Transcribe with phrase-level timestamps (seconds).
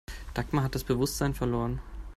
[0.33, 1.79] Dagmar hat das Bewusstsein verloren.